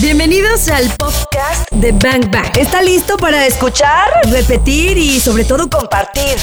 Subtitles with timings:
[0.00, 2.56] Bienvenidos al podcast de Bang Bang.
[2.58, 6.40] ¿Está listo para escuchar, repetir y sobre todo compartir?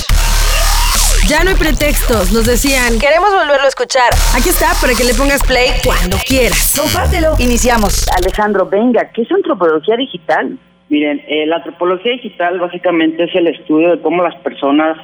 [1.28, 3.00] Ya no hay pretextos, nos decían.
[3.00, 4.14] Queremos volverlo a escuchar.
[4.38, 6.78] Aquí está para que le pongas play cuando quieras.
[6.78, 7.34] Compártelo.
[7.40, 8.06] Iniciamos.
[8.16, 10.56] Alejandro, venga, ¿qué es antropología digital?
[10.90, 14.96] Miren, eh, la antropología digital básicamente es el estudio de cómo las personas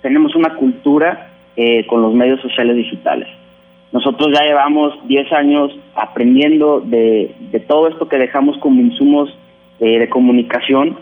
[0.00, 3.28] tenemos una cultura eh, con los medios sociales digitales.
[3.92, 9.36] Nosotros ya llevamos 10 años aprendiendo de, de todo esto que dejamos como insumos
[9.80, 10.96] eh, de comunicación,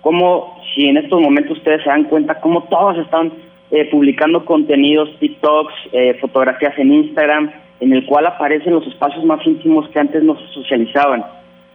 [0.00, 3.32] como si en estos momentos ustedes se dan cuenta cómo todos están
[3.70, 9.44] eh, publicando contenidos, TikToks, eh, fotografías en Instagram, en el cual aparecen los espacios más
[9.46, 11.24] íntimos que antes no se socializaban.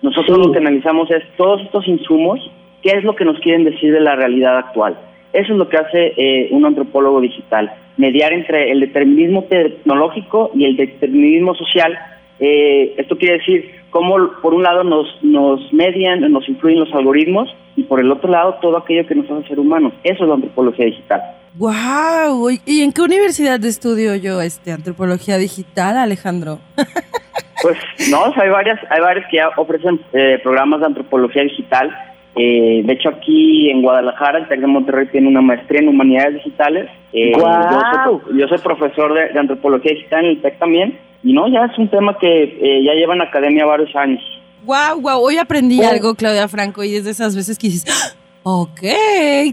[0.02, 2.40] Nosotros lo que analizamos es todos estos insumos,
[2.82, 4.98] qué es lo que nos quieren decir de la realidad actual.
[5.34, 10.64] Eso es lo que hace eh, un antropólogo digital, mediar entre el determinismo tecnológico y
[10.64, 12.00] el determinismo social.
[12.40, 17.54] Eh, esto quiere decir cómo por un lado nos, nos median, nos influyen los algoritmos
[17.76, 19.92] y por el otro lado todo aquello que nos hace ser humanos.
[20.06, 21.22] Eso es la antropología digital.
[21.56, 26.60] Wow, ¿y en qué universidad estudio yo este antropología digital, Alejandro?
[27.62, 27.78] Pues
[28.10, 31.94] no, hay varias, hay varias que ya ofrecen eh, programas de antropología digital.
[32.38, 36.36] Eh, de hecho, aquí en Guadalajara, el TEC de Monterrey tiene una maestría en humanidades
[36.36, 36.90] digitales.
[37.14, 37.72] Eh, ¡Guau!
[37.72, 41.00] yo, soy, yo soy profesor de, de antropología digital en el TEC también.
[41.24, 44.22] Y no, ya es un tema que eh, ya lleva en academia varios años.
[44.66, 45.90] Wow, wow, hoy aprendí Oh.
[45.90, 48.18] algo, Claudia Franco, y es de esas veces que dices, ¡Ah!
[48.44, 48.80] ok,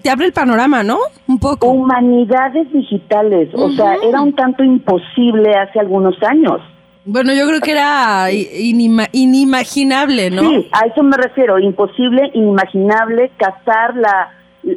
[0.02, 0.98] te abre el panorama, ¿no?
[1.26, 1.68] Un poco.
[1.68, 6.60] Humanidades digitales, o sea, era un tanto imposible hace algunos años.
[7.04, 10.42] Bueno, yo creo que era inima- inimaginable, ¿no?
[10.42, 14.30] Sí, a eso me refiero, imposible, inimaginable casar la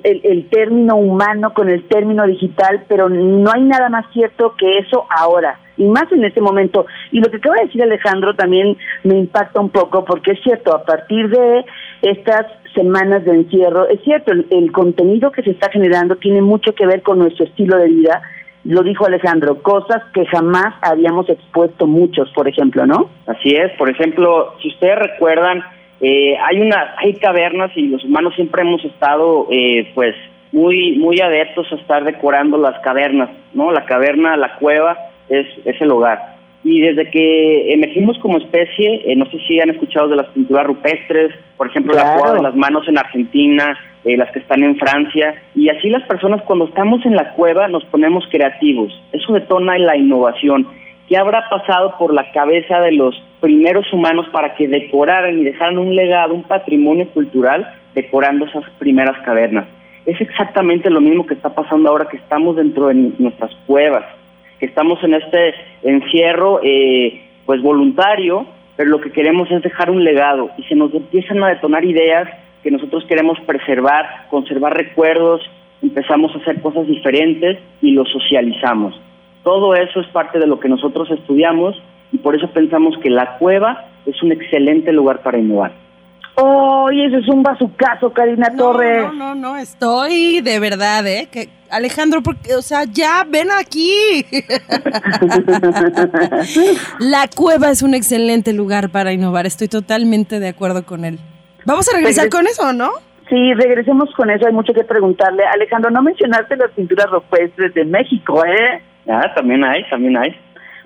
[0.03, 4.77] el, el término humano con el término digital, pero no hay nada más cierto que
[4.79, 6.85] eso ahora, y más en este momento.
[7.11, 10.75] Y lo que acaba de decir Alejandro también me impacta un poco, porque es cierto,
[10.75, 11.65] a partir de
[12.03, 12.45] estas
[12.75, 16.85] semanas de encierro, es cierto, el, el contenido que se está generando tiene mucho que
[16.85, 18.21] ver con nuestro estilo de vida,
[18.65, 23.09] lo dijo Alejandro, cosas que jamás habíamos expuesto muchos, por ejemplo, ¿no?
[23.25, 25.63] Así es, por ejemplo, si ustedes recuerdan,
[26.01, 30.15] eh, hay una, hay cavernas y los humanos siempre hemos estado, eh, pues,
[30.51, 33.71] muy, muy adeptos a estar decorando las cavernas, ¿no?
[33.71, 34.97] La caverna, la cueva
[35.29, 36.39] es, es el hogar.
[36.63, 40.65] Y desde que emergimos como especie, eh, no sé si han escuchado de las pinturas
[40.67, 44.75] rupestres, por ejemplo, la cueva de las manos en Argentina, eh, las que están en
[44.77, 48.91] Francia, y así las personas cuando estamos en la cueva nos ponemos creativos.
[49.13, 50.67] Eso detona la innovación.
[51.09, 55.79] ¿Qué habrá pasado por la cabeza de los primeros humanos para que decoraran y dejaran
[55.79, 59.65] un legado, un patrimonio cultural decorando esas primeras cavernas?
[60.05, 64.05] Es exactamente lo mismo que está pasando ahora que estamos dentro de nuestras cuevas,
[64.59, 68.45] que estamos en este encierro eh, pues voluntario,
[68.75, 72.29] pero lo que queremos es dejar un legado y se nos empiezan a detonar ideas
[72.61, 75.41] que nosotros queremos preservar, conservar recuerdos,
[75.81, 79.08] empezamos a hacer cosas diferentes y lo socializamos.
[79.49, 81.75] Todo eso es parte de lo que nosotros estudiamos
[82.11, 85.71] y por eso pensamos que la cueva es un excelente lugar para innovar.
[86.35, 89.05] ¡Oye, eso es un bazucazo, Karina No, Torres!
[89.07, 91.27] no, no, no, estoy de verdad, ¿eh?
[91.31, 94.23] Que, Alejandro, porque, o sea, ya ven aquí.
[96.99, 101.17] La cueva es un excelente lugar para innovar, estoy totalmente de acuerdo con él.
[101.65, 102.89] Vamos a regresar Regres- con eso, ¿no?
[103.29, 105.43] Sí, regresemos con eso, hay mucho que preguntarle.
[105.53, 108.81] Alejandro, no mencionaste las pinturas rupestres de México, ¿eh?
[109.09, 110.35] Ah, también hay, también hay.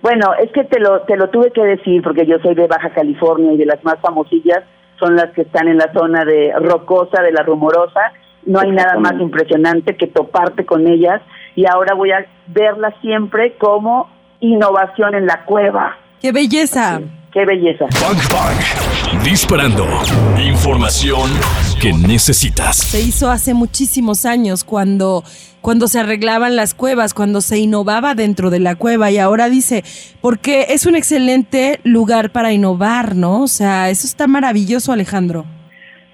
[0.01, 2.89] Bueno, es que te lo, te lo tuve que decir porque yo soy de Baja
[2.89, 4.63] California y de las más famosillas
[4.99, 8.13] son las que están en la zona de Rocosa, de la Rumorosa.
[8.45, 11.21] No hay nada más impresionante que toparte con ellas
[11.55, 14.09] y ahora voy a verlas siempre como
[14.39, 15.97] innovación en la cueva.
[16.21, 16.99] ¡Qué belleza!
[17.31, 17.85] ¡Qué belleza!
[18.01, 19.23] Bang Bang.
[19.23, 19.85] Disparando.
[20.37, 21.29] Información
[21.81, 22.77] que necesitas.
[22.77, 25.23] Se hizo hace muchísimos años cuando,
[25.63, 29.81] cuando se arreglaban las cuevas, cuando se innovaba dentro de la cueva y ahora dice,
[30.21, 33.43] porque es un excelente lugar para innovar, ¿no?
[33.43, 35.45] O sea, eso está maravilloso, Alejandro.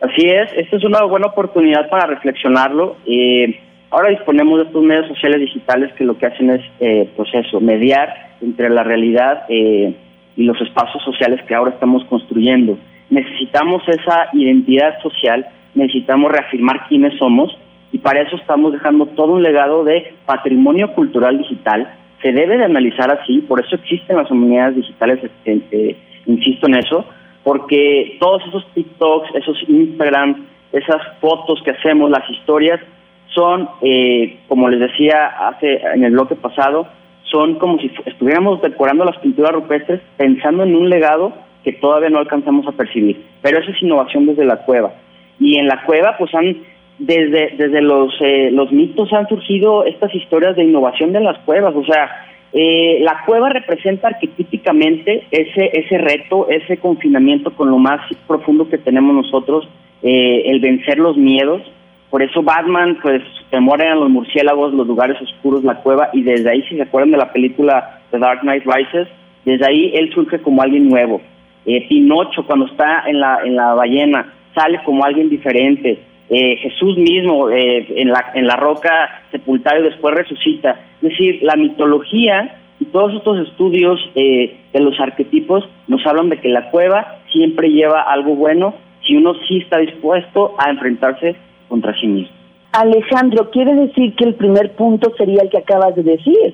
[0.01, 2.97] Así es, esta es una buena oportunidad para reflexionarlo.
[3.07, 3.59] Eh,
[3.89, 7.59] ahora disponemos de estos medios sociales digitales que lo que hacen es, eh, pues eso,
[7.59, 9.95] mediar entre la realidad eh,
[10.37, 12.77] y los espacios sociales que ahora estamos construyendo.
[13.09, 17.57] Necesitamos esa identidad social, necesitamos reafirmar quiénes somos
[17.91, 21.93] y para eso estamos dejando todo un legado de patrimonio cultural digital.
[22.21, 26.75] Se debe de analizar así, por eso existen las comunidades digitales, eh, eh, insisto en
[26.75, 27.05] eso,
[27.43, 32.79] porque todos esos TikToks, esos Instagram, esas fotos que hacemos, las historias,
[33.33, 36.87] son, eh, como les decía hace en el bloque pasado,
[37.23, 41.33] son como si estuviéramos decorando las pinturas rupestres pensando en un legado
[41.63, 43.23] que todavía no alcanzamos a percibir.
[43.41, 44.93] Pero eso es innovación desde la cueva.
[45.39, 46.57] Y en la cueva, pues han,
[46.99, 51.73] desde, desde los, eh, los mitos han surgido estas historias de innovación de las cuevas.
[51.75, 58.01] O sea, eh, la cueva representa arquetípicamente ese, ese reto, ese confinamiento con lo más
[58.27, 59.67] profundo que tenemos nosotros,
[60.03, 61.61] eh, el vencer los miedos.
[62.09, 66.49] Por eso Batman, pues, temor eran los murciélagos, los lugares oscuros, la cueva, y desde
[66.49, 69.07] ahí, si se acuerdan de la película The Dark Knight Rises,
[69.45, 71.21] desde ahí él surge como alguien nuevo.
[71.65, 75.99] Eh, Pinocho, cuando está en la, en la ballena, sale como alguien diferente.
[76.29, 80.79] Eh, Jesús mismo eh, en, la, en la roca sepultario después resucita.
[81.01, 86.39] Es decir, la mitología y todos estos estudios eh, de los arquetipos nos hablan de
[86.39, 91.35] que la cueva siempre lleva algo bueno si uno sí está dispuesto a enfrentarse
[91.67, 92.35] contra sí mismo.
[92.73, 96.53] Alejandro, quiere decir que el primer punto sería el que acabas de decir.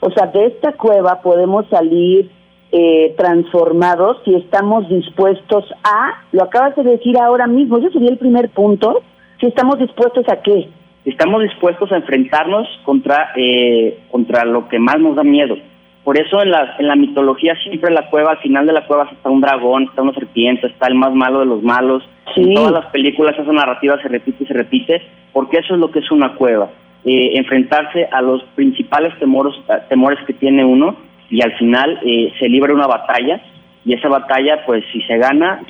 [0.00, 2.30] O sea, de esta cueva podemos salir
[2.70, 8.18] eh, transformados si estamos dispuestos a, lo acabas de decir ahora mismo, ese sería el
[8.18, 9.02] primer punto,
[9.40, 10.68] si estamos dispuestos a qué.
[11.04, 15.56] Estamos dispuestos a enfrentarnos contra, eh, contra lo que más nos da miedo.
[16.02, 19.08] Por eso en la, en la mitología siempre la cueva, al final de la cueva
[19.10, 22.02] está un dragón, está una serpiente, está el más malo de los malos.
[22.34, 25.02] En todas las películas esa narrativa se repite y se repite,
[25.32, 26.70] porque eso es lo que es una cueva.
[27.04, 29.54] Eh, enfrentarse a los principales temores,
[29.88, 30.96] temores que tiene uno
[31.30, 33.40] y al final eh, se libra una batalla
[33.84, 35.62] y esa batalla, pues si se gana,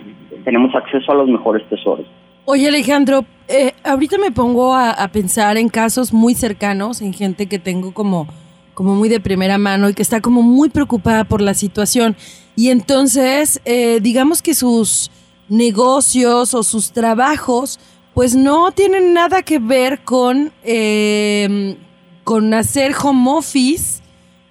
[0.45, 2.07] tenemos acceso a los mejores tesoros.
[2.49, 7.59] Oye Alejandro, eh, ahorita me pongo a, pensar en casos muy cercanos, en gente que
[7.59, 8.29] tengo como,
[8.73, 12.15] como muy de primera mano y que está como muy preocupada por la situación.
[12.55, 15.11] Y entonces, eh, digamos que sus
[15.49, 17.81] negocios o sus trabajos,
[18.15, 21.77] pues no tienen nada que ver con, eh,
[22.23, 24.03] con hacer home office,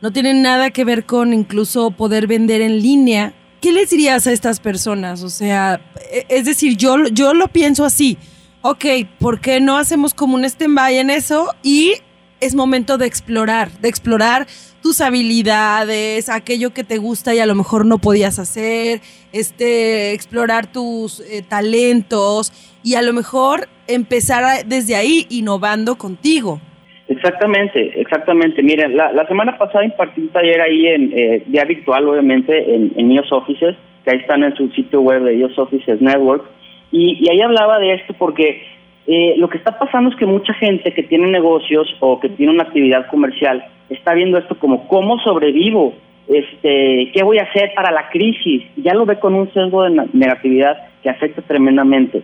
[0.01, 3.33] no tienen nada que ver con incluso poder vender en línea.
[3.65, 5.23] ¿Qué les dirías a estas personas?
[5.23, 5.81] O sea,
[6.11, 8.15] e, es decir, yo, yo lo pienso así.
[8.61, 8.85] Ok,
[9.17, 11.51] ¿por qué no hacemos como un stand-by en eso?
[11.63, 11.93] Y
[12.41, 14.45] es momento de explorar, de explorar
[14.83, 19.01] tus habilidades, aquello que te gusta y a lo mejor no podías hacer,
[19.31, 22.53] este, explorar tus eh, talentos
[22.83, 26.61] y a lo mejor empezar desde ahí innovando contigo.
[27.07, 28.63] Exactamente, exactamente.
[28.63, 33.11] Miren, la, semana pasada impartí un taller ahí en eh, día virtual, obviamente, en, en
[33.11, 36.45] iOS Offices, que ahí están en su sitio web de iOS Offices Network,
[36.91, 38.63] y, y ahí hablaba de esto porque
[39.07, 42.53] eh, lo que está pasando es que mucha gente que tiene negocios o que tiene
[42.53, 45.93] una actividad comercial está viendo esto como cómo sobrevivo,
[46.27, 50.07] este, qué voy a hacer para la crisis, ya lo ve con un sesgo de
[50.13, 52.23] negatividad que afecta tremendamente.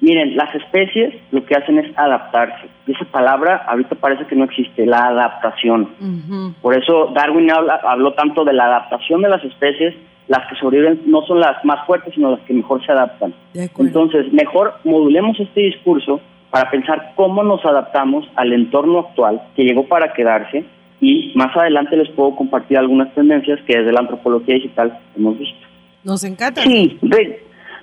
[0.00, 2.68] Miren, las especies lo que hacen es adaptarse.
[2.86, 5.90] Y esa palabra ahorita parece que no existe, la adaptación.
[6.00, 6.54] Uh -huh.
[6.62, 9.94] Por eso Darwin habla, habló tanto de la adaptación de las especies.
[10.28, 13.34] Las que sobreviven no son las más fuertes, sino las que mejor se adaptan.
[13.52, 16.20] Entonces, mejor modulemos este discurso
[16.50, 20.64] para pensar cómo nos adaptamos al entorno actual que llegó para quedarse
[21.00, 25.66] y más adelante les puedo compartir algunas tendencias que desde la antropología digital hemos visto.
[26.04, 26.62] Nos encanta.
[26.62, 26.98] Sí,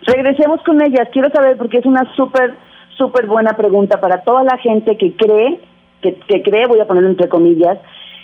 [0.08, 1.10] regresemos con ellas.
[1.12, 2.56] Quiero saber, porque es una súper,
[2.98, 5.60] súper buena pregunta para toda la gente que cree,
[6.02, 7.78] que, que cree, voy a ponerlo entre comillas,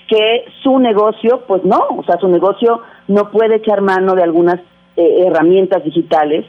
[0.07, 4.59] que su negocio, pues no, o sea, su negocio no puede echar mano de algunas
[4.95, 6.45] eh, herramientas digitales,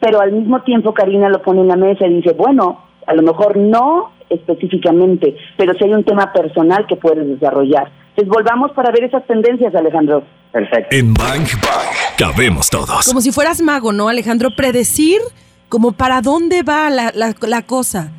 [0.00, 3.22] pero al mismo tiempo Karina lo pone en la mesa y dice, bueno, a lo
[3.22, 7.90] mejor no específicamente, pero si hay un tema personal que puedes desarrollar.
[8.10, 10.22] Entonces volvamos para ver esas tendencias, Alejandro.
[10.52, 10.96] Perfecto.
[10.96, 11.46] En Bang
[12.20, 13.08] cabemos todos.
[13.08, 14.50] Como si fueras mago, ¿no, Alejandro?
[14.54, 15.20] Predecir
[15.70, 18.12] como para dónde va la, la, la cosa.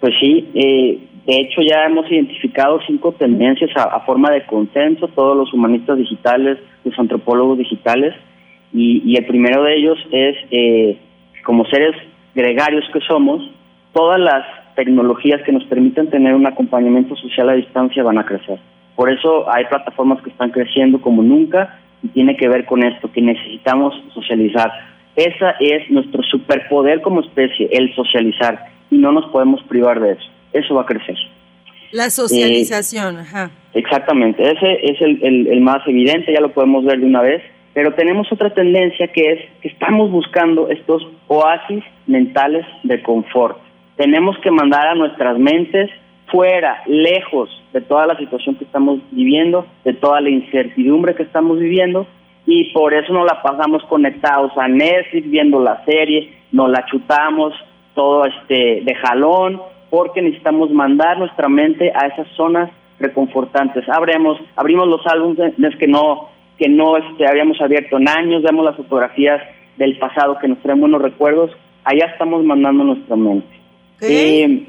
[0.00, 5.06] Pues sí, eh, de hecho ya hemos identificado cinco tendencias a, a, forma de consenso,
[5.08, 8.14] todos los humanistas digitales, los antropólogos digitales,
[8.72, 10.98] y, y el primero de ellos es, eh,
[11.44, 11.94] como seres
[12.34, 13.40] gregarios que somos,
[13.92, 18.58] todas las tecnologías que nos permitan tener un acompañamiento social a distancia van a crecer.
[18.96, 23.10] Por eso hay plataformas que están creciendo como nunca y tiene que ver con esto,
[23.10, 24.70] que necesitamos socializar.
[25.16, 30.30] Esa es nuestro superpoder como especie, el socializar, y no nos podemos privar de eso.
[30.52, 31.16] Eso va a crecer.
[31.90, 33.50] La socialización, eh, ajá.
[33.74, 37.42] Exactamente, ese es el, el, el más evidente, ya lo podemos ver de una vez,
[37.74, 43.58] pero tenemos otra tendencia que es que estamos buscando estos oasis mentales de confort.
[43.96, 45.90] Tenemos que mandar a nuestras mentes
[46.30, 51.58] fuera, lejos de toda la situación que estamos viviendo, de toda la incertidumbre que estamos
[51.58, 52.06] viviendo,
[52.46, 57.52] y por eso nos la pasamos conectados a Netflix, viendo la serie, nos la chutamos
[57.94, 63.88] todo este de jalón, porque necesitamos mandar nuestra mente a esas zonas reconfortantes.
[63.88, 68.76] Abremos, abrimos los álbumes que no que no este, habíamos abierto en años, vemos las
[68.76, 69.40] fotografías
[69.76, 71.52] del pasado que nos traen buenos recuerdos,
[71.84, 73.46] allá estamos mandando nuestra mente.
[74.00, 74.66] Eh,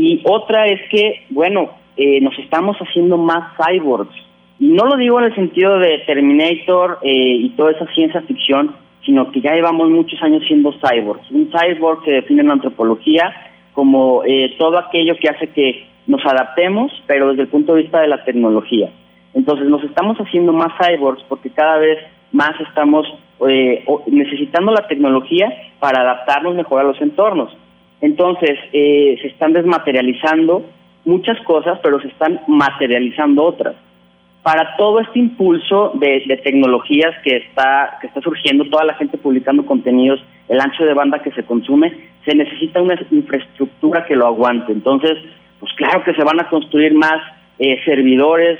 [0.00, 4.14] y otra es que, bueno, eh, nos estamos haciendo más cyborgs.
[4.60, 8.74] Y no lo digo en el sentido de Terminator eh, y toda esa ciencia ficción,
[9.04, 11.30] sino que ya llevamos muchos años siendo cyborgs.
[11.30, 13.34] Un cyborg se define la antropología
[13.72, 14.22] como
[14.58, 18.24] todo aquello que hace que nos adaptemos, pero desde el punto de vista de la
[18.24, 18.90] tecnología.
[19.34, 21.98] Entonces nos estamos haciendo más cyborgs porque cada vez
[22.32, 23.06] más estamos
[23.46, 27.56] eh, necesitando la tecnología para adaptarnos mejor a los entornos.
[28.00, 30.64] Entonces eh, se están desmaterializando
[31.04, 33.74] muchas cosas, pero se están materializando otras.
[34.42, 39.18] Para todo este impulso de, de tecnologías que está, que está surgiendo, toda la gente
[39.18, 41.92] publicando contenidos, el ancho de banda que se consume,
[42.24, 44.72] se necesita una infraestructura que lo aguante.
[44.72, 45.18] Entonces,
[45.60, 47.20] pues claro que se van a construir más
[47.58, 48.58] eh, servidores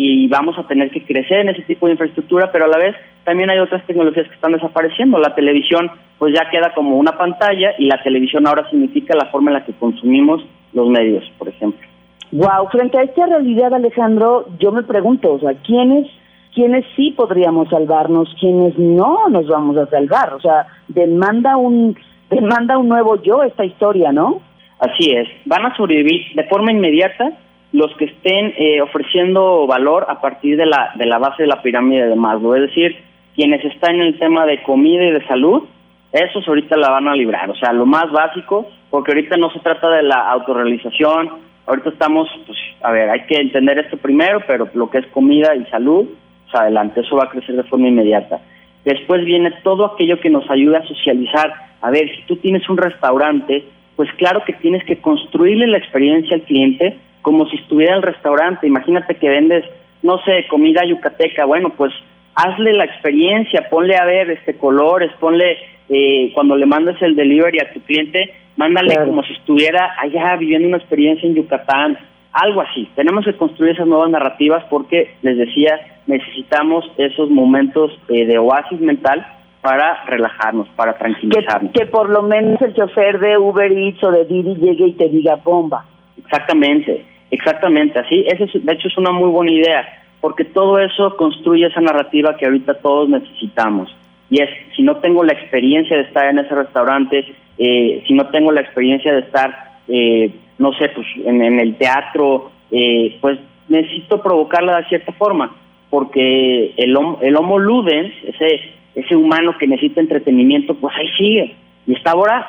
[0.00, 2.94] y vamos a tener que crecer en ese tipo de infraestructura, pero a la vez
[3.24, 5.18] también hay otras tecnologías que están desapareciendo.
[5.18, 9.50] La televisión pues ya queda como una pantalla y la televisión ahora significa la forma
[9.50, 10.40] en la que consumimos
[10.72, 11.84] los medios, por ejemplo.
[12.30, 16.06] Wow, frente a esta realidad, Alejandro, yo me pregunto, o sea, ¿quiénes
[16.54, 20.32] quiénes sí podríamos salvarnos, quiénes no nos vamos a salvar?
[20.34, 21.96] O sea, demanda un
[22.30, 24.42] demanda un nuevo yo esta historia, ¿no?
[24.78, 27.32] Así es, van a sobrevivir de forma inmediata
[27.72, 31.62] los que estén eh, ofreciendo valor a partir de la, de la base de la
[31.62, 32.96] pirámide de Maslow, es decir,
[33.34, 35.64] quienes están en el tema de comida y de salud,
[36.12, 39.60] esos ahorita la van a librar, o sea, lo más básico, porque ahorita no se
[39.60, 41.30] trata de la autorrealización,
[41.66, 45.54] ahorita estamos, pues, a ver, hay que entender esto primero, pero lo que es comida
[45.54, 46.06] y salud,
[46.44, 48.40] pues adelante, eso va a crecer de forma inmediata.
[48.84, 51.52] Después viene todo aquello que nos ayuda a socializar.
[51.82, 53.64] A ver, si tú tienes un restaurante,
[53.96, 58.02] pues claro que tienes que construirle la experiencia al cliente como si estuviera en el
[58.02, 58.66] restaurante.
[58.66, 59.64] Imagínate que vendes,
[60.02, 61.44] no sé, comida yucateca.
[61.44, 61.92] Bueno, pues
[62.34, 65.58] hazle la experiencia, ponle a ver este colores, ponle
[65.88, 70.68] eh, cuando le mandes el delivery a tu cliente, mándale como si estuviera allá viviendo
[70.68, 71.98] una experiencia en Yucatán,
[72.32, 72.88] algo así.
[72.94, 78.80] Tenemos que construir esas nuevas narrativas porque, les decía, necesitamos esos momentos eh, de oasis
[78.80, 79.26] mental
[79.60, 81.72] para relajarnos, para tranquilizarnos.
[81.72, 85.08] Que, por lo menos el chofer de Uber Eats o de Didi llegue y te
[85.08, 85.84] diga bomba.
[86.28, 88.24] Exactamente, exactamente, así.
[88.26, 92.46] Ese de hecho es una muy buena idea, porque todo eso construye esa narrativa que
[92.46, 93.94] ahorita todos necesitamos.
[94.30, 97.24] Y es, si no tengo la experiencia de estar en ese restaurante,
[97.56, 102.50] eh, si no tengo la experiencia de estar, eh, no sé, pues en, el teatro,
[102.70, 105.56] eh, pues necesito provocarla de cierta forma,
[105.88, 111.54] porque el, el homo ludens, ese ese humano que necesita entretenimiento, pues ahí sigue
[111.86, 112.46] y está voraz.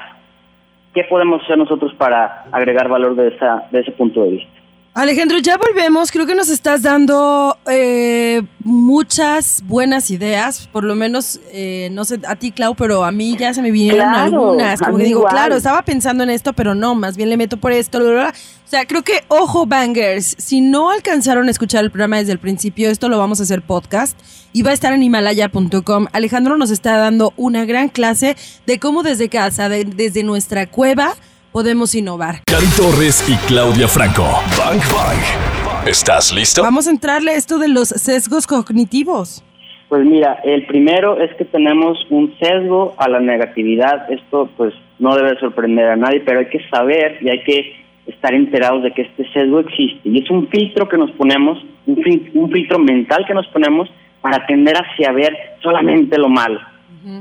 [0.94, 4.59] ¿Qué podemos hacer nosotros para agregar valor de, esa, de ese punto de vista?
[4.94, 6.12] Alejandro, ya volvemos.
[6.12, 10.68] Creo que nos estás dando eh, muchas buenas ideas.
[10.72, 13.72] Por lo menos, eh, no sé a ti, Clau, pero a mí ya se me
[13.72, 14.80] vinieron algunas.
[14.82, 17.72] Como que digo, claro, estaba pensando en esto, pero no, más bien le meto por
[17.72, 18.00] esto.
[18.00, 18.32] O
[18.70, 22.90] sea, creo que, ojo, bangers, si no alcanzaron a escuchar el programa desde el principio,
[22.90, 24.20] esto lo vamos a hacer podcast
[24.54, 26.08] y va a estar en himalaya.com.
[26.12, 31.16] Alejandro nos está dando una gran clase de cómo desde casa, desde nuestra cueva,
[31.52, 32.36] podemos innovar.
[32.46, 34.24] Cari Torres y Claudia Franco.
[34.58, 35.88] Bang Bang.
[35.88, 36.62] ¿Estás listo?
[36.62, 39.44] Vamos a entrarle a esto de los sesgos cognitivos.
[39.88, 44.12] Pues mira, el primero es que tenemos un sesgo a la negatividad.
[44.12, 47.76] Esto pues no debe sorprender a nadie, pero hay que saber y hay que
[48.06, 50.10] estar enterados de que este sesgo existe.
[50.10, 53.90] Y es un filtro que nos ponemos, un, un filtro mental que nos ponemos
[54.22, 56.60] para tender hacia ver solamente lo malo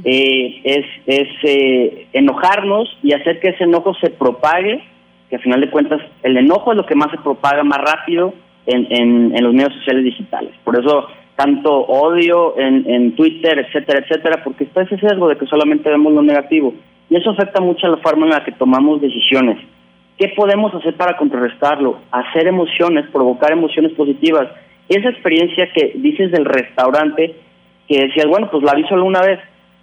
[0.04, 4.82] eh, es, es eh, enojarnos y hacer que ese enojo se propague,
[5.30, 8.34] que al final de cuentas el enojo es lo que más se propaga más rápido
[8.66, 8.86] en,
[9.34, 10.52] en, los medios sociales digitales.
[10.64, 11.06] Por eso
[11.36, 16.12] tanto odio en, en Twitter, etcétera, etcétera, porque está ese sesgo de que solamente vemos
[16.12, 16.74] lo negativo.
[17.10, 19.58] Y eso afecta mucho a la forma en la que tomamos decisiones.
[20.18, 22.00] ¿Qué podemos hacer para contrarrestarlo?
[22.10, 24.48] Hacer emociones, provocar emociones positivas.
[24.88, 27.36] Esa experiencia que dices del restaurante,
[27.86, 29.38] que decías, bueno, pues la vi solo una vez,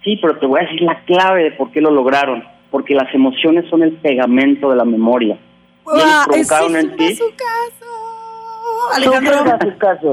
[0.06, 2.44] Sí, pero te voy a decir la clave de por qué lo lograron.
[2.70, 5.36] Porque las emociones son el pegamento de la memoria.
[5.84, 7.18] provocaron en ti.
[8.94, 9.34] Alejandro,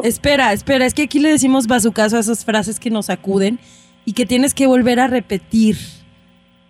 [0.04, 3.60] espera, espera, es que aquí le decimos bazucazo a esas frases que nos acuden
[4.04, 5.76] y que tienes que volver a repetir.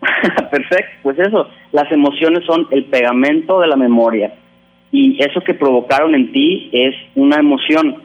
[0.51, 4.33] Perfecto, pues eso, las emociones son el pegamento de la memoria
[4.91, 8.03] y eso que provocaron en ti es una emoción.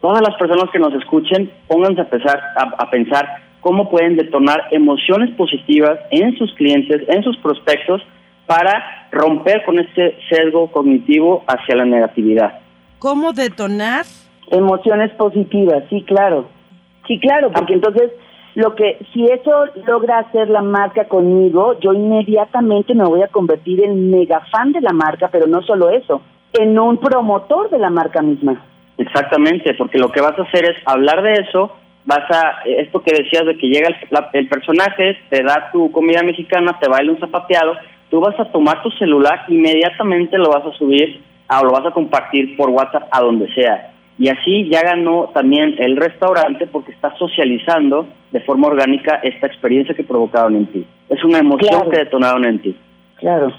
[0.00, 5.30] Todas las personas que nos escuchen, pónganse a pensar, a pensar cómo pueden detonar emociones
[5.36, 8.02] positivas en sus clientes, en sus prospectos,
[8.46, 12.60] para romper con este sesgo cognitivo hacia la negatividad.
[12.98, 14.06] ¿Cómo detonar?
[14.50, 16.48] Emociones positivas, sí, claro.
[17.06, 18.10] Sí, claro, porque entonces
[18.54, 23.84] lo que si eso logra hacer la marca conmigo, yo inmediatamente me voy a convertir
[23.84, 26.22] en mega fan de la marca, pero no solo eso,
[26.54, 28.64] en un promotor de la marca misma.
[28.96, 31.72] Exactamente, porque lo que vas a hacer es hablar de eso,
[32.08, 33.96] vas a, esto que decías de que llega el,
[34.32, 37.74] el personaje, te da tu comida mexicana, te baila un zapateado,
[38.08, 41.90] tú vas a tomar tu celular, inmediatamente lo vas a subir o lo vas a
[41.90, 43.92] compartir por WhatsApp a donde sea.
[44.18, 49.94] Y así ya ganó también el restaurante porque está socializando de forma orgánica esta experiencia
[49.94, 50.86] que provocaron en ti.
[51.10, 52.74] Es una emoción que detonaron en ti.
[53.16, 53.52] Claro.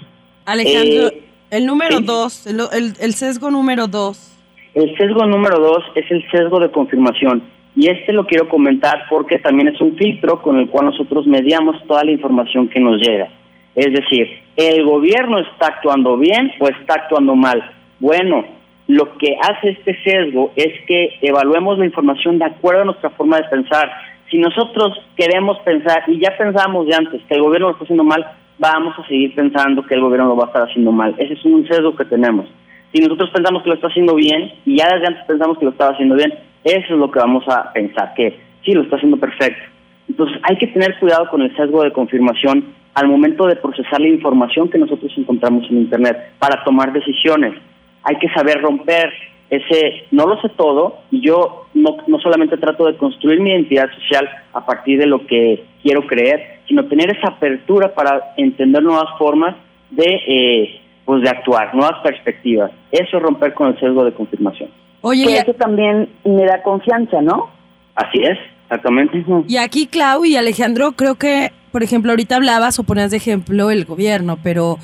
[0.44, 2.58] Alejandro, eh, el número dos, el,
[3.00, 4.36] el, sesgo número dos.
[4.74, 7.42] El sesgo número dos es el sesgo de confirmación.
[7.76, 11.76] Y este lo quiero comentar porque también es un filtro con el cual nosotros mediamos
[11.86, 13.28] toda la información que nos llega.
[13.74, 17.62] Es decir, ¿el gobierno está actuando bien o está actuando mal?
[18.00, 18.44] Bueno,
[18.88, 23.36] lo que hace este sesgo es que evaluemos la información de acuerdo a nuestra forma
[23.36, 23.88] de pensar.
[24.30, 28.04] Si nosotros queremos pensar, y ya pensamos de antes, que el gobierno lo está haciendo
[28.04, 28.26] mal,
[28.58, 31.14] vamos a seguir pensando que el gobierno lo va a estar haciendo mal.
[31.18, 32.46] Ese es un sesgo que tenemos.
[32.92, 35.70] Si nosotros pensamos que lo está haciendo bien, y ya desde antes pensamos que lo
[35.70, 39.16] estaba haciendo bien, eso es lo que vamos a pensar, que sí, lo está haciendo
[39.16, 39.62] perfecto.
[40.08, 44.08] Entonces hay que tener cuidado con el sesgo de confirmación al momento de procesar la
[44.08, 47.54] información que nosotros encontramos en Internet para tomar decisiones
[48.02, 49.12] hay que saber romper
[49.48, 53.90] ese no lo sé todo y yo no, no solamente trato de construir mi identidad
[53.92, 59.18] social a partir de lo que quiero creer, sino tener esa apertura para entender nuevas
[59.18, 59.56] formas
[59.90, 62.70] de eh, pues de actuar, nuevas perspectivas.
[62.92, 64.70] Eso es romper con el sesgo de confirmación.
[65.02, 67.50] Oye, eso también me da confianza, ¿no?
[67.94, 69.24] Así es, exactamente.
[69.48, 73.70] Y aquí Clau y Alejandro, creo que, por ejemplo, ahorita hablabas o ponías de ejemplo
[73.70, 74.78] el gobierno, pero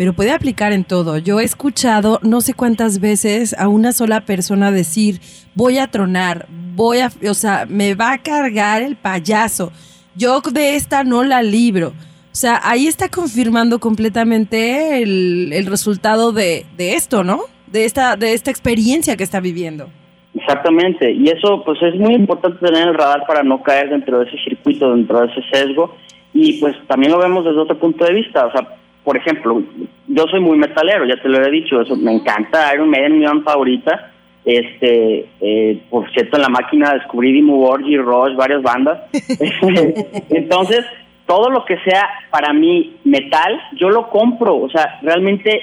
[0.00, 1.18] pero puede aplicar en todo.
[1.18, 5.20] Yo he escuchado no sé cuántas veces a una sola persona decir,
[5.54, 9.72] voy a tronar, voy a, o sea, me va a cargar el payaso,
[10.16, 11.88] yo de esta no la libro.
[11.88, 17.40] O sea, ahí está confirmando completamente el, el resultado de, de, esto, ¿no?
[17.70, 19.88] De esta, de esta experiencia que está viviendo.
[20.34, 24.28] Exactamente, y eso pues es muy importante tener el radar para no caer dentro de
[24.28, 25.96] ese circuito, dentro de ese sesgo,
[26.32, 29.62] y pues también lo vemos desde otro punto de vista, o sea, por ejemplo,
[30.06, 33.24] yo soy muy metalero, ya te lo he dicho, eso me encanta Iron Maiden, mi
[33.24, 34.12] banda favorita.
[34.44, 39.00] Este, eh, por cierto, en la máquina descubrí Dimmu Borgir, Rush, varias bandas.
[40.30, 40.84] Entonces,
[41.26, 44.56] todo lo que sea para mí metal, yo lo compro.
[44.56, 45.60] O sea, realmente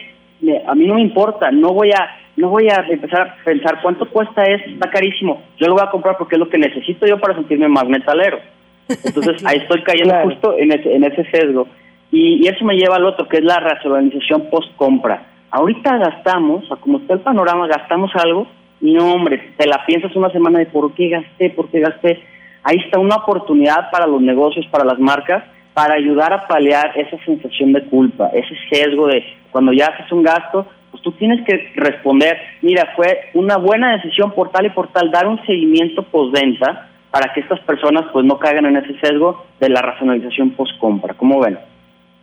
[0.68, 1.52] a mí no me importa.
[1.52, 5.42] No voy a no voy a empezar a pensar cuánto cuesta esto, está carísimo.
[5.58, 8.40] Yo lo voy a comprar porque es lo que necesito yo para sentirme más metalero.
[8.88, 11.68] Entonces, ahí estoy cayendo justo en ese, en ese sesgo.
[12.12, 15.26] Y, eso me lleva al otro, que es la racionalización post-compra.
[15.50, 18.48] Ahorita gastamos, o como está el panorama, gastamos algo,
[18.80, 22.22] y no, hombre, te la piensas una semana de por qué gasté, por qué gasté.
[22.64, 25.44] Ahí está una oportunidad para los negocios, para las marcas,
[25.78, 30.24] para ayudar a paliar esa sensación de culpa, ese sesgo de cuando ya haces un
[30.24, 34.88] gasto, pues tú tienes que responder, mira, fue una buena decisión por tal y por
[34.92, 39.46] tal, dar un seguimiento postventa para que estas personas pues no caigan en ese sesgo
[39.60, 41.14] de la racionalización post-compra.
[41.14, 41.60] ¿Cómo ven?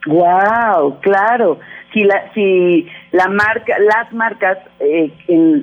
[0.07, 1.61] Wow, claro.
[1.93, 5.13] Si la, si la marca, las marcas eh,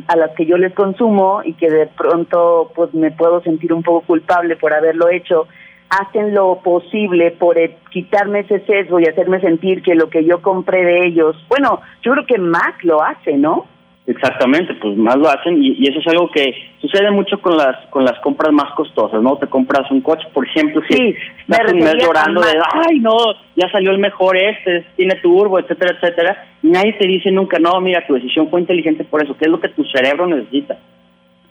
[0.08, 3.84] a las que yo les consumo y que de pronto pues me puedo sentir un
[3.84, 5.50] poco culpable por haberlo hecho,
[5.92, 10.42] hacen lo posible por eh, quitarme ese sesgo y hacerme sentir que lo que yo
[10.42, 13.66] compré de ellos, bueno, yo creo que Mac lo hace, ¿no?
[14.08, 18.04] Exactamente, pues más lo hacen y, eso es algo que sucede mucho con las con
[18.04, 19.38] las compras más costosas, ¿no?
[19.38, 21.16] Te compras un coche, por ejemplo, si sí,
[21.48, 23.16] estás un mes llorando de, ay, no,
[23.56, 27.80] ya salió el mejor este, tiene turbo, etcétera, etcétera, y nadie te dice nunca, no,
[27.80, 30.78] mira, tu decisión fue inteligente por eso, ¿qué es lo que tu cerebro necesita?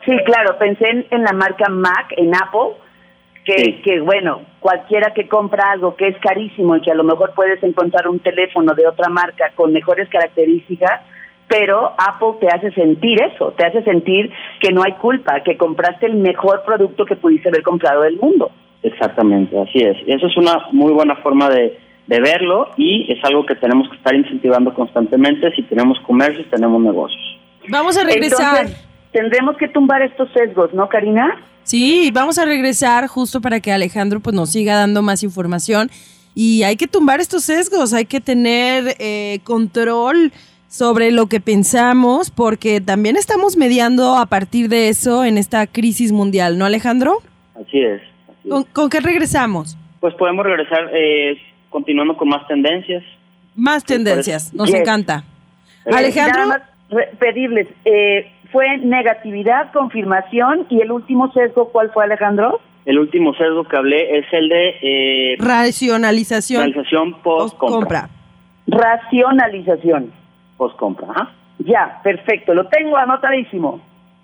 [0.05, 2.75] Sí, claro, pensé en, la marca Mac, en Apple,
[3.45, 7.33] que, que bueno, cualquiera que compra algo que es carísimo y que a lo mejor
[7.35, 11.01] puedes encontrar un teléfono de otra marca con mejores características,
[11.49, 16.07] pero Apple te hace sentir eso, te hace sentir que no hay culpa, que compraste
[16.07, 18.53] el mejor producto que pudiste haber comprado del mundo.
[18.83, 19.97] Exactamente, así es.
[20.07, 24.13] Eso es una muy buena forma de, verlo y es algo que tenemos que estar
[24.13, 27.39] incentivando constantemente si tenemos comercios, tenemos negocios.
[27.69, 28.67] Vamos a regresar.
[29.13, 31.37] tendremos que tumbar estos sesgos, ¿no, Karina?
[31.71, 35.89] Sí, vamos a regresar justo para que Alejandro pues nos siga dando más información
[36.35, 40.33] y hay que tumbar estos sesgos, hay que tener eh, control
[40.67, 46.11] sobre lo que pensamos, porque también estamos mediando a partir de eso en esta crisis
[46.11, 47.19] mundial, ¿no, Alejandro?
[47.55, 48.03] Así es.
[48.73, 49.79] ¿Con, qué regresamos?
[50.01, 53.05] Pues podemos regresar eh, continuando con más tendencias.
[53.55, 55.23] Más tendencias, nos encanta.
[55.87, 56.47] Eh, Alejandro.
[56.47, 56.71] Nada más
[57.21, 62.61] pedirles, eh, fue negatividad, confirmación y el último sesgo, ¿cuál fue, Alejandro?
[62.87, 66.63] el último sesgo que hablé es el de eh, Racionalización.
[66.63, 68.09] realización post-compra.
[68.67, 70.13] Racionalización.
[70.57, 71.31] Post-compra.
[71.59, 73.81] Ya, perfecto, lo tengo anotadísimo.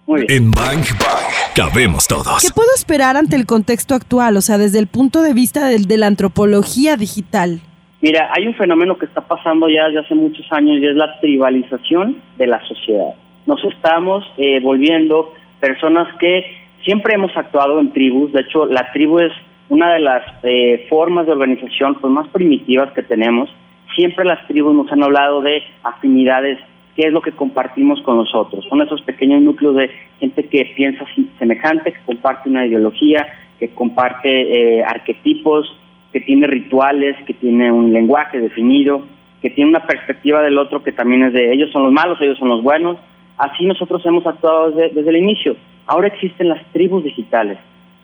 [0.07, 0.45] Muy bien.
[0.45, 2.43] En Bang Bang cabemos todos.
[2.43, 4.37] ¿Qué puedo esperar ante el contexto actual?
[4.37, 7.61] O sea, desde el punto de vista del- de la antropología digital.
[8.01, 11.19] Mira, hay un fenómeno que está pasando ya desde hace muchos años y es la
[11.21, 13.15] tribalización de la sociedad.
[13.47, 16.45] Nos estamos eh, volviendo personas que
[16.85, 18.33] siempre hemos actuado en tribus.
[18.33, 19.33] De hecho, la tribu es
[19.69, 23.49] una de las eh, formas de organización pues, más primitivas que tenemos.
[23.95, 26.59] Siempre las tribus nos han hablado de afinidades,
[26.95, 28.65] qué es lo que compartimos con nosotros.
[28.69, 31.05] Son esos pequeños núcleos de gente que piensa
[31.39, 33.27] semejante, que comparte una ideología,
[33.59, 35.75] que comparte eh, arquetipos,
[36.13, 39.03] que tiene rituales, que tiene un lenguaje definido,
[39.43, 42.39] que tiene una perspectiva del otro que también es de ellos son los malos, ellos
[42.39, 42.97] son los buenos.
[43.38, 45.57] Así nosotros hemos actuado desde, el inicio.
[45.87, 47.59] Ahora existen las tribus digitales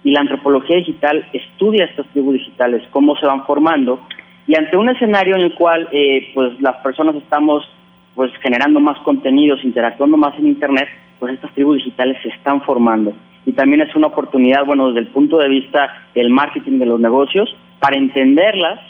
[0.04, 4.00] y la antropología digital estudia estas tribus digitales, cómo se van formando
[4.46, 7.68] y ante un escenario en el cual eh, pues las personas estamos
[8.14, 13.14] pues generando más contenidos, interactuando más en internet, pues estas tribus digitales se están formando
[13.44, 17.00] y también es una oportunidad, bueno, desde el punto de vista del marketing de los
[17.00, 18.80] negocios, para entenderlas,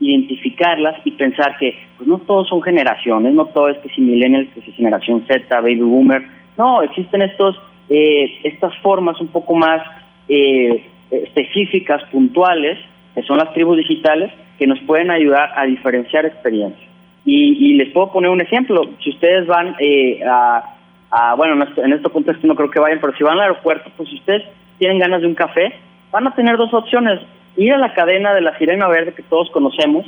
[0.00, 4.52] identificarlas y pensar que pues no todos son generaciones, no todo es que si millennials,
[4.54, 6.22] que si generación Z, baby boomer,
[6.58, 7.56] no, existen estos
[7.88, 9.82] eh, estas formas un poco más
[10.28, 12.78] eh, específicas, puntuales,
[13.14, 16.88] que son las tribus digitales, que nos pueden ayudar a diferenciar experiencias.
[17.24, 18.82] Y, y les puedo poner un ejemplo.
[19.02, 20.76] Si ustedes van eh, a,
[21.10, 24.08] a, bueno, en este, contexto no creo que vayan, pero si van al aeropuerto, pues
[24.08, 24.42] si ustedes
[24.78, 25.72] tienen ganas de un café,
[26.10, 27.20] van a tener dos opciones.
[27.56, 30.06] Ir a la cadena de la Sirena Verde que todos conocemos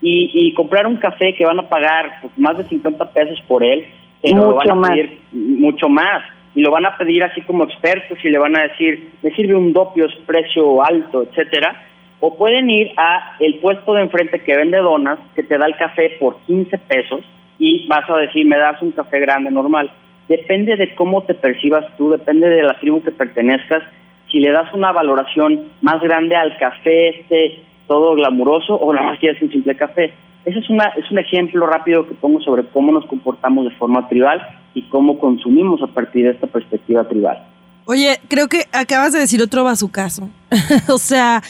[0.00, 3.64] y, y comprar un café que van a pagar pues, más de 50 pesos por
[3.64, 3.86] él,
[4.22, 4.90] pero lo van Mucho a más.
[4.90, 6.22] pedir mucho más.
[6.54, 9.56] Y lo van a pedir así como expertos y le van a decir, me sirve
[9.56, 11.82] un dopio, es precio alto, etcétera.
[12.20, 15.76] O pueden ir a el puesto de enfrente que vende donas, que te da el
[15.76, 17.20] café por 15 pesos
[17.58, 19.90] y vas a decir, me das un café grande normal.
[20.28, 23.82] Depende de cómo te percibas tú, depende de la tribu que pertenezcas.
[24.30, 29.18] Si le das una valoración más grande al café este todo glamuroso o nada más
[29.18, 30.12] quieres un simple café.
[30.44, 34.08] Ese es, una, es un ejemplo rápido que pongo sobre cómo nos comportamos de forma
[34.08, 34.40] tribal
[34.74, 37.44] y cómo consumimos a partir de esta perspectiva tribal.
[37.86, 40.28] Oye, creo que acabas de decir otro bazucazo.
[40.88, 41.42] o sea,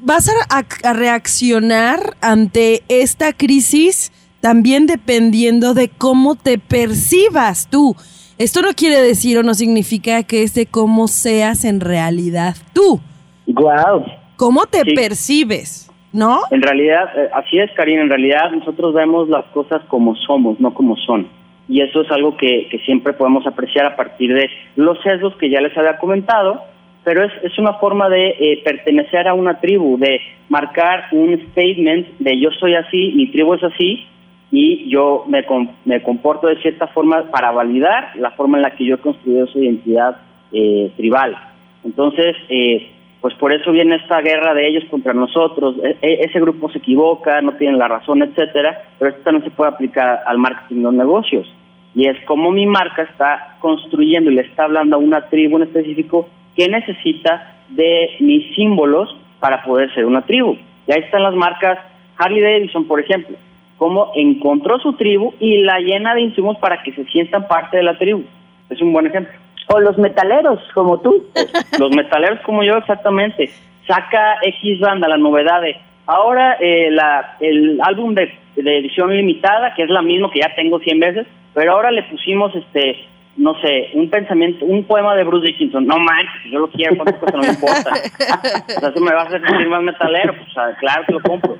[0.00, 7.94] vas a, a- a reaccionar ante esta crisis también dependiendo de cómo te percibas tú.
[8.42, 12.98] Esto no quiere decir o no significa que es de cómo seas en realidad tú.
[13.46, 14.04] Wow.
[14.34, 14.94] ¿Cómo te Sí.
[14.96, 15.88] percibes?
[16.12, 16.40] ¿No?
[16.50, 20.74] En realidad, eh, así es, Karina, en realidad nosotros vemos las cosas como somos, no
[20.74, 21.28] como son.
[21.68, 25.48] Y eso es algo que, que siempre podemos apreciar a partir de los sesgos que
[25.48, 26.64] ya les había comentado,
[27.04, 32.08] pero es, es una forma de eh, pertenecer a una tribu, de marcar un statement
[32.18, 34.04] de yo soy así, mi tribu es así,
[34.52, 35.44] y yo me,
[35.86, 39.46] me comporto de cierta forma para validar la forma en la que yo he construido
[39.46, 40.16] esa identidad
[40.52, 41.34] eh, tribal.
[41.82, 42.90] Entonces, eh,
[43.22, 45.76] pues por eso viene esta guerra de ellos contra nosotros.
[45.82, 49.50] E- e- ese grupo se equivoca, no tienen la razón, etcétera, pero esto también se
[49.50, 51.50] puede aplicar al marketing de los negocios.
[51.94, 55.62] Y es como mi marca está construyendo y le está hablando a una tribu en
[55.62, 60.58] específico que necesita de mis símbolos para poder ser una tribu.
[60.86, 61.78] Y ahí están las marcas
[62.18, 63.36] Harley Davidson, por ejemplo,
[63.82, 67.82] cómo encontró su tribu y la llena de insumos para que se sientan parte de
[67.82, 68.22] la tribu.
[68.70, 69.34] Es un buen ejemplo.
[69.74, 71.26] O los metaleros, como tú.
[71.80, 73.50] Los metaleros como yo, exactamente.
[73.88, 79.74] Saca X banda la novedad de ahora eh, la, el álbum de, de edición limitada,
[79.74, 83.58] que es la misma que ya tengo 100 veces, pero ahora le pusimos este no
[83.62, 85.86] sé, un pensamiento, un poema de Bruce Dickinson.
[85.86, 87.90] No manches, yo lo quiero, no me importa.
[88.76, 91.56] O sea, eso me va a hacer más metalero, pues claro que lo compro.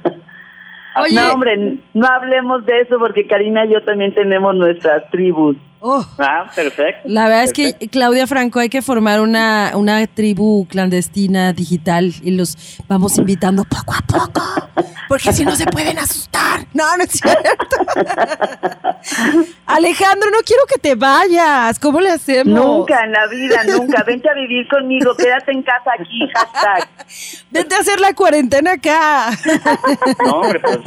[0.96, 1.14] Oye.
[1.14, 5.56] No, hombre, no hablemos de eso porque Karina y yo también tenemos nuestras tribus.
[5.84, 7.00] Oh, Ah, perfecto.
[7.06, 7.74] la verdad es que.
[7.90, 13.92] Claudia Franco, hay que formar una, una tribu clandestina digital y los vamos invitando poco
[13.92, 14.42] a poco.
[15.08, 16.60] Porque si no se pueden asustar.
[16.72, 17.76] No, no es cierto.
[19.66, 21.78] Alejandro, no quiero que te vayas.
[21.78, 22.54] ¿Cómo le hacemos?
[22.54, 24.02] Nunca en la vida, nunca.
[24.04, 26.88] Vente a vivir conmigo, quédate en casa aquí, hashtag.
[27.52, 29.30] Vete a hacer la cuarentena acá.
[30.24, 30.78] No, hombre, pues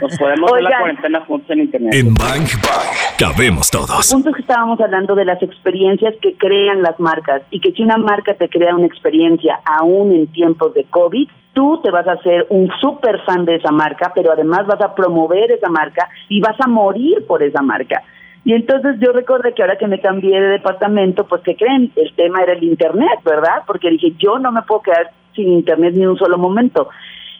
[0.00, 0.80] nos podemos hacer la Oigan.
[0.80, 1.94] cuarentena juntos en internet.
[1.94, 4.12] En Bang Bang cabemos todos.
[4.12, 7.82] punto es que estábamos hablando de las experiencias que crean las marcas y que si
[7.82, 12.12] una marca te crea una experiencia aún en tiempos de COVID, tú te vas a
[12.12, 16.40] hacer un súper fan de esa marca, pero además vas a promover esa marca y
[16.40, 18.02] vas a morir por esa marca.
[18.44, 22.14] Y entonces yo recordé que ahora que me cambié de departamento, pues que creen, el
[22.14, 23.62] tema era el internet, ¿verdad?
[23.66, 26.88] Porque dije, yo no me puedo quedar sin internet ni un solo momento.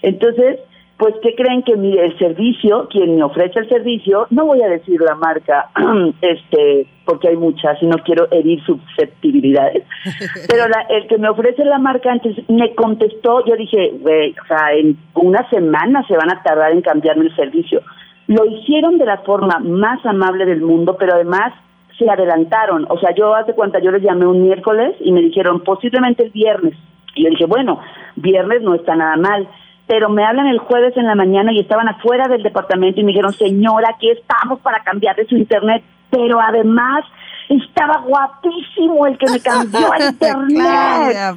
[0.02, 0.60] Entonces,
[0.96, 4.68] pues ¿qué creen que mi, el servicio, quien me ofrece el servicio, no voy a
[4.68, 5.70] decir la marca,
[6.20, 9.84] este, porque hay muchas y no quiero herir susceptibilidades,
[10.48, 14.46] pero la, el que me ofrece la marca antes me contestó, yo dije, güey, o
[14.46, 17.82] sea, en una semana se van a tardar en cambiarme el servicio.
[18.26, 21.52] Lo hicieron de la forma más amable del mundo, pero además
[21.98, 22.86] se adelantaron.
[22.88, 26.30] O sea, yo hace cuenta, yo les llamé un miércoles y me dijeron posiblemente el
[26.30, 26.74] viernes.
[27.14, 27.80] Y yo dije, bueno,
[28.16, 29.48] viernes no está nada mal.
[29.86, 33.12] Pero me hablan el jueves en la mañana y estaban afuera del departamento y me
[33.12, 35.82] dijeron, señora, aquí estamos para cambiar de su internet.
[36.10, 37.04] Pero además
[37.48, 41.36] estaba guapísimo el que me cambió el internet.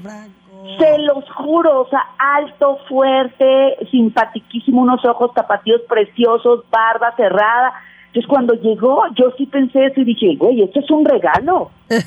[0.79, 7.73] Se los juro, o sea, alto, fuerte, simpatiquísimo, unos ojos tapatíos preciosos, barba cerrada.
[8.17, 11.69] Entonces cuando llegó, yo sí pensé eso y dije, güey, esto es un regalo.
[11.87, 11.99] ya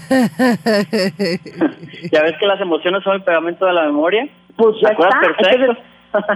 [2.22, 4.28] ves que las emociones son el pegamento de la memoria.
[4.56, 5.08] Pues ya está.
[5.38, 5.76] Entonces,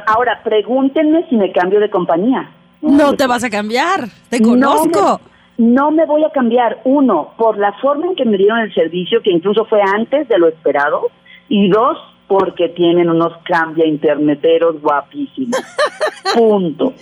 [0.07, 2.49] ahora, pregúntenme si me cambio de compañía.
[2.83, 5.21] No te vas a cambiar, te conozco.
[5.59, 9.23] No me, voy a cambiar, uno, por la forma en que me dieron el servicio,
[9.23, 11.11] que incluso fue antes de lo esperado,
[11.49, 15.61] y dos, porque tienen unos cambia interneteros guapísimos.
[16.37, 16.95] Punto.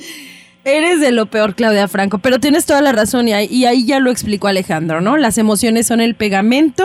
[0.64, 3.84] Eres de lo peor, Claudia Franco, pero tienes toda la razón y ahí, y ahí
[3.84, 5.16] ya lo explicó Alejandro, ¿no?
[5.16, 6.84] Las emociones son el pegamento.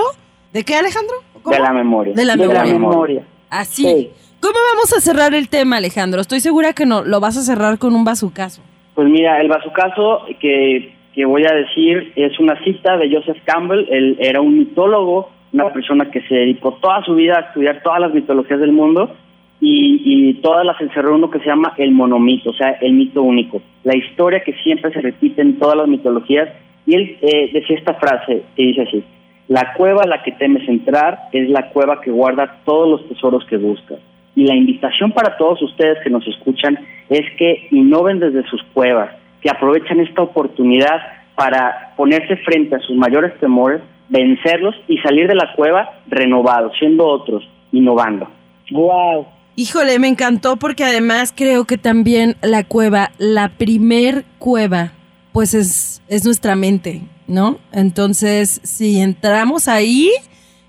[0.51, 1.15] ¿De qué, Alejandro?
[1.45, 2.13] De la memoria.
[2.15, 2.63] De la De memoria.
[2.65, 3.23] la memoria.
[3.49, 3.83] Así.
[3.83, 4.09] Sí.
[4.41, 6.21] ¿Cómo vamos a cerrar el tema, Alejandro?
[6.21, 8.61] Estoy segura que no lo vas a cerrar con un bazucazo.
[8.95, 13.85] Pues mira, el bazucazo que, que voy a decir es una cita de Joseph Campbell.
[13.91, 17.99] Él era un mitólogo, una persona que se dedicó toda su vida a estudiar todas
[18.01, 19.15] las mitologías del mundo
[19.59, 22.93] y, y todas las encerró en uno que se llama el monomito, o sea, el
[22.93, 23.61] mito único.
[23.83, 26.49] La historia que siempre se repite en todas las mitologías.
[26.85, 29.03] Y él eh, decía esta frase que dice así,
[29.47, 33.45] la cueva a la que temes entrar es la cueva que guarda todos los tesoros
[33.45, 33.99] que buscas.
[34.35, 36.77] Y la invitación para todos ustedes que nos escuchan
[37.09, 39.09] es que innoven desde sus cuevas,
[39.41, 41.01] que aprovechen esta oportunidad
[41.35, 47.07] para ponerse frente a sus mayores temores, vencerlos y salir de la cueva renovados, siendo
[47.07, 48.29] otros, innovando.
[48.71, 49.27] Wow.
[49.59, 54.93] Híjole, me encantó porque además creo que también la cueva, la primer cueva,
[55.33, 57.57] pues es, es nuestra mente, ¿no?
[57.71, 60.11] Entonces, si entramos ahí,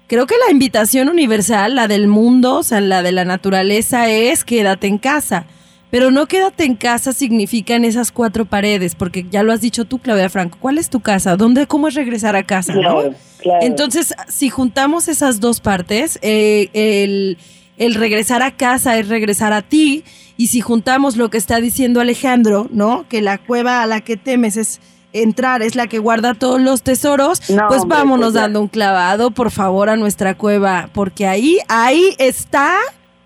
[0.06, 4.42] creo que la invitación universal, la del mundo, o sea, la de la naturaleza es
[4.42, 5.44] quédate en casa.
[5.90, 9.84] Pero no quédate en casa significa en esas cuatro paredes, porque ya lo has dicho
[9.84, 10.56] tú, Claudia Franco.
[10.62, 11.36] ¿Cuál es tu casa?
[11.36, 12.72] ¿Dónde, cómo es regresar a casa?
[12.72, 12.80] ¿no?
[12.80, 13.66] Claro, claro.
[13.66, 17.36] Entonces, si juntamos esas dos partes, eh, el,
[17.78, 20.04] el regresar a casa es regresar a ti,
[20.36, 23.06] y si juntamos lo que está diciendo Alejandro, ¿no?
[23.08, 24.80] Que la cueva a la que temes es
[25.14, 28.68] entrar, es la que guarda todos los tesoros, No, pues hombre, vámonos pues dando un
[28.68, 32.76] clavado, por favor, a nuestra cueva, porque ahí, ahí está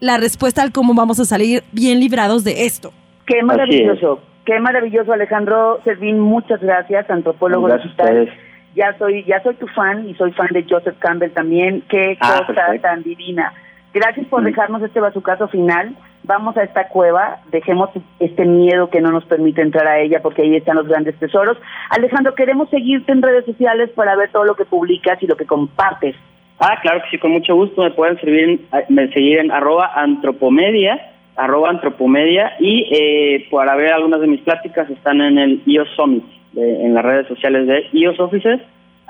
[0.01, 2.93] la respuesta al cómo vamos a salir bien librados de esto.
[3.27, 8.23] Qué maravilloso, qué maravilloso Alejandro Servín, muchas gracias, antropólogo Gracias a digital.
[8.23, 8.39] ustedes.
[8.75, 11.83] Ya soy, ya soy tu fan y soy fan de Joseph Campbell también.
[11.91, 12.89] Qué Ah, cosa perfecto.
[12.89, 13.53] tan divina.
[13.95, 15.95] Gracias por dejarnos este bazucazo final.
[16.25, 20.43] Vamos a esta cueva, dejemos este miedo que no nos permite entrar a ella porque
[20.43, 21.59] ahí están los grandes tesoros.
[21.91, 25.47] Alejandro, queremos seguirte en redes sociales para ver todo lo que publicas y lo que
[25.47, 26.15] compartes.
[26.61, 27.83] Ah, claro que sí, con mucho gusto.
[27.83, 33.75] Me pueden servir en- eh, me seguir en arroba antropomedia, arroba antropomedia, y eh, para
[33.75, 37.67] ver algunas de mis pláticas están en el IOS Summit, de- en las redes sociales
[37.67, 38.61] de IOS Offices.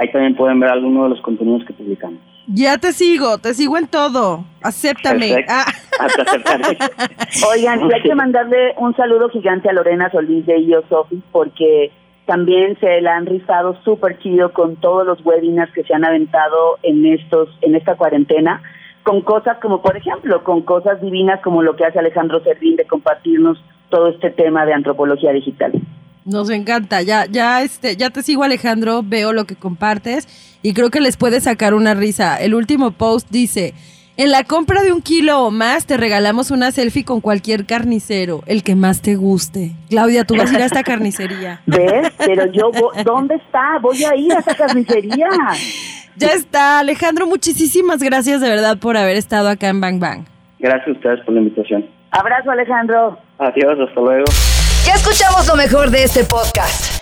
[0.03, 2.19] Ahí también pueden ver algunos de los contenidos que publicamos.
[2.49, 4.45] Ya te sigo, te sigo en todo.
[4.61, 5.29] Acéptame.
[5.29, 5.53] Perfecto.
[5.55, 5.65] Ah.
[6.01, 6.79] Hasta aceptaré.
[7.53, 11.93] Oigan, y hay que mandarle un saludo gigante a Lorena Solís de IOS Office porque
[12.27, 16.79] también se la han rifado súper chido con todos los webinars que se han aventado
[16.83, 18.61] en estos en esta cuarentena,
[19.05, 22.87] con cosas como, por ejemplo, con cosas divinas como lo que hace Alejandro Servín de
[22.87, 25.73] compartirnos todo este tema de antropología digital.
[26.25, 30.29] Nos encanta, ya, ya, este, ya te sigo Alejandro, veo lo que compartes
[30.63, 32.37] y creo que les puede sacar una risa.
[32.37, 33.75] El último post dice,
[34.17, 38.43] en la compra de un kilo o más te regalamos una selfie con cualquier carnicero,
[38.47, 39.73] el que más te guste.
[39.89, 41.61] Claudia, tú vas a ir a esta carnicería.
[41.67, 42.13] ¿Ves?
[42.19, 42.71] Pero yo,
[43.05, 43.79] ¿dónde está?
[43.81, 45.29] Voy a ir a esa carnicería.
[46.17, 50.25] Ya está, Alejandro, muchísimas gracias de verdad por haber estado acá en Bang Bang.
[50.59, 51.87] Gracias a ustedes por la invitación.
[52.11, 53.19] Abrazo, Alejandro.
[53.39, 54.27] Adiós, hasta luego.
[54.85, 57.02] Ya escuchamos lo mejor de este podcast.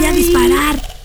[0.00, 0.99] voy a disparar.